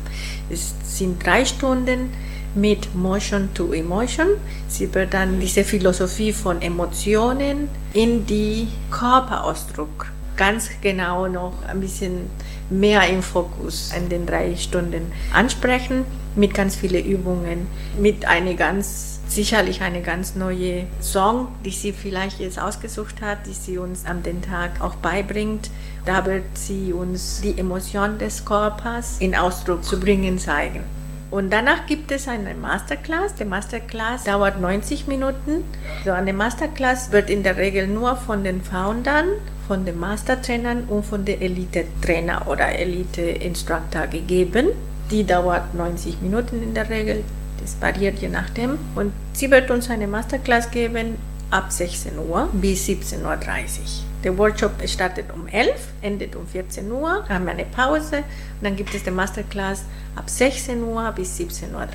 Es 0.49 0.73
sind 0.83 1.25
drei 1.25 1.45
Stunden 1.45 2.11
mit 2.55 2.93
Motion 2.95 3.49
to 3.53 3.73
Emotion. 3.73 4.27
Sie 4.67 4.93
wird 4.93 5.13
dann 5.13 5.39
diese 5.39 5.63
Philosophie 5.63 6.33
von 6.33 6.61
Emotionen 6.61 7.69
in 7.93 8.25
die 8.25 8.67
Körperausdruck 8.89 10.11
ganz 10.37 10.69
genau 10.81 11.27
noch 11.27 11.53
ein 11.67 11.81
bisschen 11.81 12.29
mehr 12.69 13.07
im 13.09 13.21
Fokus 13.21 13.91
in 13.95 14.09
den 14.09 14.25
drei 14.25 14.55
Stunden 14.55 15.11
ansprechen 15.33 16.05
mit 16.35 16.53
ganz 16.53 16.75
vielen 16.75 17.05
Übungen, 17.05 17.67
mit 17.99 18.25
einer 18.25 18.53
ganz 18.53 19.19
sicherlich 19.27 19.81
eine 19.81 20.01
ganz 20.01 20.35
neue 20.35 20.85
Song, 21.01 21.49
die 21.63 21.71
sie 21.71 21.93
vielleicht 21.93 22.39
jetzt 22.39 22.59
ausgesucht 22.59 23.21
hat, 23.21 23.45
die 23.45 23.53
sie 23.53 23.77
uns 23.77 24.05
am 24.05 24.23
den 24.23 24.41
Tag 24.41 24.81
auch 24.81 24.95
beibringt. 24.95 25.69
Da 26.05 26.25
wird 26.25 26.43
sie 26.53 26.91
uns 26.91 27.41
die 27.41 27.57
Emotion 27.57 28.17
des 28.17 28.43
Körpers 28.43 29.17
in 29.19 29.35
Ausdruck 29.35 29.83
zu 29.83 29.99
bringen 29.99 30.39
zeigen. 30.39 30.83
Und 31.31 31.49
danach 31.51 31.85
gibt 31.85 32.11
es 32.11 32.27
eine 32.27 32.53
Masterclass. 32.53 33.35
Die 33.35 33.45
Masterclass 33.45 34.25
dauert 34.25 34.59
90 34.59 35.07
Minuten. 35.07 35.63
So 36.03 36.11
eine 36.11 36.33
Masterclass 36.33 37.13
wird 37.13 37.29
in 37.29 37.41
der 37.41 37.55
Regel 37.55 37.87
nur 37.87 38.17
von 38.17 38.43
den 38.43 38.61
Foundern, 38.61 39.27
von 39.65 39.85
den 39.85 39.97
Mastertrainern 39.97 40.83
und 40.89 41.05
von 41.05 41.23
den 41.23 41.41
Elite-Trainer 41.41 42.47
oder 42.47 42.67
Elite-Instructor 42.67 44.07
gegeben. 44.07 44.67
Die 45.09 45.25
dauert 45.25 45.73
90 45.73 46.21
Minuten 46.21 46.61
in 46.61 46.73
der 46.73 46.89
Regel. 46.89 47.23
Das 47.61 47.77
variiert 47.79 48.19
je 48.19 48.27
nachdem. 48.27 48.77
Und 48.95 49.13
sie 49.31 49.49
wird 49.49 49.71
uns 49.71 49.89
eine 49.89 50.07
Masterclass 50.07 50.69
geben 50.69 51.15
ab 51.49 51.71
16 51.71 52.17
Uhr 52.17 52.49
bis 52.51 52.87
17.30 52.87 53.23
Uhr. 53.23 54.10
Der 54.23 54.37
Workshop 54.37 54.73
startet 54.87 55.33
um 55.33 55.47
11, 55.47 55.73
endet 56.03 56.35
um 56.35 56.45
14 56.45 56.91
Uhr, 56.91 57.27
haben 57.27 57.45
wir 57.45 57.53
eine 57.53 57.65
Pause 57.65 58.17
und 58.17 58.63
dann 58.63 58.75
gibt 58.75 58.93
es 58.93 59.03
die 59.03 59.09
Masterclass 59.09 59.83
ab 60.15 60.29
16 60.29 60.83
Uhr 60.83 61.11
bis 61.13 61.39
17.30 61.39 61.73
Uhr. 61.73 61.87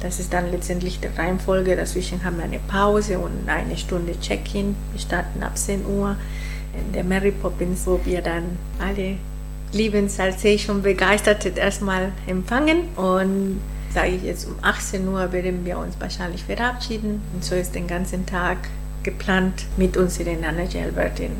Das 0.00 0.18
ist 0.18 0.32
dann 0.32 0.50
letztendlich 0.50 1.00
die 1.00 1.08
Reihenfolge. 1.08 1.76
Dazwischen 1.76 2.24
haben 2.24 2.38
wir 2.38 2.44
eine 2.44 2.58
Pause 2.58 3.18
und 3.18 3.48
eine 3.48 3.76
Stunde 3.76 4.18
Check-in. 4.18 4.74
Wir 4.92 5.00
starten 5.00 5.42
ab 5.42 5.58
10 5.58 5.84
Uhr 5.84 6.16
in 6.78 6.92
der 6.94 7.04
Mary 7.04 7.32
Poppins, 7.32 7.86
wo 7.86 8.00
wir 8.04 8.22
dann 8.22 8.58
alle 8.80 9.16
lieben 9.72 10.08
Salsation 10.08 10.82
begeistert 10.82 11.58
erstmal 11.58 12.12
empfangen 12.26 12.88
und 12.96 13.60
sage 13.92 14.10
ich 14.10 14.22
jetzt 14.22 14.46
um 14.46 14.54
18 14.62 15.06
Uhr 15.06 15.32
werden 15.32 15.64
wir 15.64 15.78
uns 15.78 15.96
wahrscheinlich 16.00 16.44
verabschieden 16.44 17.20
und 17.34 17.44
so 17.44 17.54
ist 17.54 17.74
den 17.74 17.86
ganzen 17.86 18.24
Tag 18.24 18.58
geplant 19.04 19.66
mit 19.76 19.96
unseren 19.96 20.44
Anna 20.44 20.64
Gelbertin. 20.64 21.32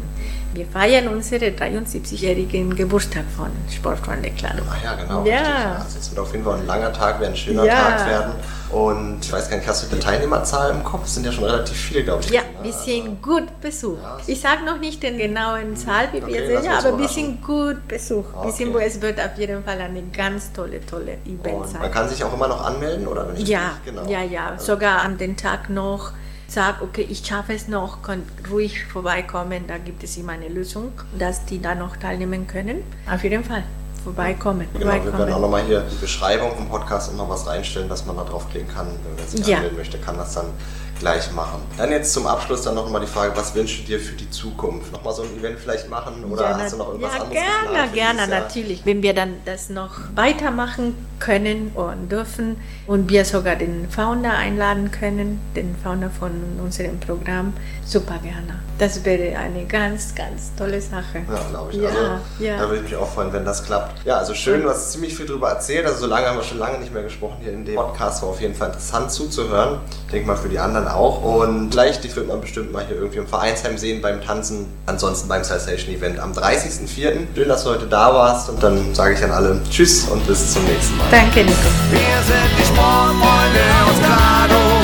Wir 0.54 0.66
feiern 0.66 1.09
unseren 1.09 1.56
73-jährigen 1.56 2.76
Geburtstag 2.76 3.25
von 3.37 3.50
Sportfreunde 3.68 4.30
Klaro. 4.30 4.62
Ah 4.71 4.76
ja, 4.85 4.94
genau. 4.94 5.25
Ja. 5.25 5.83
Also 5.83 5.99
es 5.99 6.11
wird 6.11 6.21
auf 6.21 6.30
jeden 6.30 6.44
Fall 6.44 6.61
ein 6.61 6.66
langer 6.66 6.92
Tag, 6.92 7.18
wird 7.18 7.30
ein 7.30 7.37
schöner 7.37 7.64
ja. 7.64 7.75
Tag 7.75 8.06
werden. 8.06 8.33
Und 8.71 9.18
ich 9.25 9.33
weiß 9.33 9.50
gar 9.50 9.56
nicht, 9.56 9.68
hast 9.68 9.83
du 9.83 9.97
die 9.97 10.00
Teilnehmerzahl 10.00 10.71
im 10.71 10.85
Kopf? 10.85 11.06
Es 11.06 11.14
sind 11.14 11.26
ja 11.26 11.33
schon 11.33 11.42
relativ 11.42 11.76
viele, 11.76 12.04
glaube 12.04 12.23
ich. 12.23 12.30
Ja, 12.30 12.42
wir 12.62 12.73
sind 12.73 13.21
gut 13.21 13.61
besucht. 13.61 14.00
Ja, 14.00 14.18
ich 14.28 14.40
sage 14.40 14.64
noch 14.64 14.78
nicht 14.78 15.02
den 15.02 15.18
genauen 15.18 15.76
Zahl, 15.76 16.09
wie 16.12 16.23
okay, 16.23 16.33
wir 16.33 16.61
sehen, 16.61 16.73
aber 16.73 16.99
wir 17.00 17.09
sind 17.09 17.42
gut 17.42 17.88
besucht. 17.88 18.28
Okay. 18.33 18.47
Wir 18.47 18.52
sind, 18.52 18.76
es 18.76 19.02
wird 19.02 19.21
auf 19.21 19.37
jeden 19.37 19.64
Fall 19.64 19.80
eine 19.80 20.02
ganz 20.16 20.52
tolle, 20.52 20.87
tolle 20.87 21.18
Event 21.25 21.68
sein. 21.68 21.80
Man 21.80 21.90
kann 21.90 22.09
sich 22.09 22.23
auch 22.23 22.33
immer 22.33 22.47
noch 22.47 22.64
anmelden, 22.64 23.09
oder? 23.09 23.26
ja, 23.38 23.73
genau. 23.85 24.09
ja, 24.09 24.23
ja. 24.23 24.56
Sogar 24.56 25.02
an 25.02 25.18
den 25.18 25.37
Tag 25.37 25.68
noch 25.68 26.12
sagt, 26.54 26.82
okay, 26.82 27.06
ich 27.11 27.26
schaffe 27.26 27.52
es 27.52 27.68
noch, 27.68 28.02
kann 28.02 28.23
ruhig 28.50 28.84
vorbeikommen, 28.84 29.64
da 29.66 29.78
gibt 29.78 30.02
es 30.04 30.16
immer 30.16 30.32
eine 30.32 30.49
Lösung, 30.49 30.92
dass 31.18 31.44
die 31.44 31.61
da 31.61 31.75
noch 31.75 31.96
teilnehmen 31.96 32.46
können. 32.46 32.82
Auf 33.11 33.23
jeden 33.25 33.44
Fall 33.44 33.64
vorbeikommen. 34.04 34.68
Genau, 34.73 34.84
vorbeikommen. 34.84 35.12
wir 35.12 35.18
werden 35.18 35.34
auch 35.34 35.40
nochmal 35.40 35.64
hier 35.64 35.80
die 35.80 35.96
Beschreibung 35.96 36.54
vom 36.54 36.68
Podcast 36.68 37.11
immer 37.11 37.28
was 37.28 37.46
reinstellen, 37.46 37.88
dass 37.88 38.06
man 38.06 38.16
da 38.16 38.25
draufklicken 38.25 38.73
kann. 38.73 38.87
Wenn 38.87 39.16
man 39.16 39.26
sich 39.26 39.46
ja. 39.46 39.56
anmelden 39.56 39.78
möchte, 39.78 39.99
kann 39.99 40.16
das 40.16 40.34
dann 40.34 40.46
gleich 40.98 41.30
machen. 41.32 41.62
Dann 41.76 41.90
jetzt 41.90 42.12
zum 42.12 42.26
Abschluss 42.26 42.62
dann 42.62 42.74
nochmal 42.74 43.00
die 43.00 43.06
Frage, 43.06 43.36
was 43.36 43.54
wünschst 43.54 43.80
du 43.80 43.82
dir 43.84 44.00
für 44.00 44.14
die 44.14 44.30
Zukunft? 44.30 44.92
Nochmal 44.92 45.14
so 45.14 45.22
ein 45.22 45.38
Event 45.38 45.58
vielleicht 45.58 45.88
machen 45.88 46.24
oder 46.24 46.42
ja, 46.42 46.58
hast 46.58 46.72
du 46.72 46.78
noch 46.78 46.88
irgendwas 46.88 47.14
ja, 47.14 47.20
anderes 47.22 47.92
gerne, 47.92 47.92
gerne, 47.92 48.28
natürlich. 48.28 48.84
Wenn 48.84 49.02
wir 49.02 49.14
dann 49.14 49.34
das 49.44 49.70
noch 49.70 49.92
weitermachen 50.14 50.94
können 51.20 51.72
und 51.74 52.10
dürfen 52.10 52.56
und 52.86 53.08
wir 53.08 53.24
sogar 53.24 53.56
den 53.56 53.88
Founder 53.88 54.32
einladen 54.32 54.90
können, 54.90 55.40
den 55.56 55.74
Founder 55.82 56.10
von 56.10 56.32
unserem 56.62 57.00
Programm, 57.00 57.54
super 57.84 58.18
gerne. 58.22 58.60
Das 58.78 59.04
wäre 59.04 59.38
eine 59.38 59.64
ganz, 59.66 60.14
ganz 60.14 60.52
tolle 60.56 60.80
Sache. 60.80 61.24
Ja, 61.28 61.40
glaube 61.50 61.72
ich. 61.72 61.78
Ja, 61.78 61.88
also, 61.88 62.00
ja. 62.40 62.58
Da 62.58 62.68
würde 62.68 62.76
ich 62.76 62.82
mich 62.82 62.96
auch 62.96 63.08
freuen, 63.08 63.32
wenn 63.32 63.44
das 63.44 63.64
klappt. 63.64 64.04
Ja, 64.04 64.18
also 64.18 64.34
schön, 64.34 64.62
du 64.62 64.68
hast 64.68 64.92
ziemlich 64.92 65.16
viel 65.16 65.26
darüber 65.26 65.50
erzählt. 65.50 65.86
Also 65.86 66.00
so 66.00 66.06
lange 66.06 66.26
haben 66.26 66.36
wir 66.36 66.42
schon 66.42 66.58
lange 66.58 66.78
nicht 66.78 66.92
mehr 66.92 67.04
gesprochen 67.04 67.36
hier 67.40 67.52
in 67.52 67.64
dem 67.64 67.76
Podcast. 67.76 68.22
War 68.22 68.30
auf 68.30 68.40
jeden 68.40 68.54
Fall 68.54 68.68
interessant 68.68 69.12
zuzuhören. 69.12 69.78
Ich 70.06 70.12
denke 70.12 70.26
mal 70.26 70.36
für 70.36 70.48
die 70.48 70.58
anderen 70.58 70.83
auch. 70.88 71.22
Und 71.22 71.70
vielleicht, 71.72 72.04
dich 72.04 72.14
wird 72.16 72.28
man 72.28 72.40
bestimmt 72.40 72.72
mal 72.72 72.84
hier 72.86 72.96
irgendwie 72.96 73.18
im 73.18 73.26
Vereinsheim 73.26 73.78
sehen 73.78 74.00
beim 74.00 74.22
Tanzen. 74.22 74.66
Ansonsten 74.86 75.28
beim 75.28 75.44
Sensation 75.44 75.94
Event 75.94 76.18
am 76.18 76.32
30.04. 76.32 77.12
Schön, 77.34 77.48
dass 77.48 77.64
du 77.64 77.70
heute 77.70 77.86
da 77.86 78.14
warst. 78.14 78.48
Und 78.48 78.62
dann 78.62 78.94
sage 78.94 79.14
ich 79.14 79.24
an 79.24 79.30
alle 79.30 79.60
Tschüss 79.70 80.04
und 80.08 80.26
bis 80.26 80.52
zum 80.52 80.64
nächsten 80.64 80.96
Mal. 80.96 81.06
Danke, 81.10 81.40
Nico. 81.44 81.56
Wir 81.90 82.22
sind 82.26 82.50
die 82.58 82.64
Sportfreunde 82.64 83.60
aus 83.86 84.00
Grado. 84.00 84.83